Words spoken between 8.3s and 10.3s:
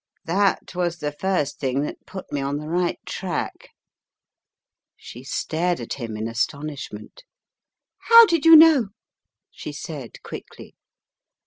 you know?" she said,